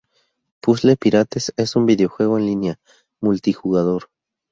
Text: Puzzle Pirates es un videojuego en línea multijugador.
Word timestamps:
Puzzle 0.61 0.97
Pirates 0.97 1.53
es 1.57 1.75
un 1.75 1.85
videojuego 1.85 2.39
en 2.39 2.47
línea 2.47 2.79
multijugador. 3.21 4.09